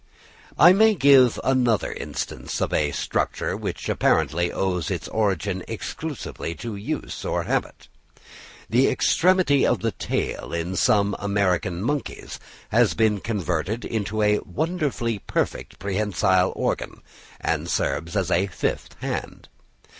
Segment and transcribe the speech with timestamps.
[0.57, 6.75] I may give another instance of a structure which apparently owes its origin exclusively to
[6.75, 7.87] use or habit.
[8.67, 15.19] The extremity of the tail in some American monkeys has been converted into a wonderfully
[15.19, 17.03] perfect prehensile organ,
[17.39, 19.49] and serves as a fifth hand.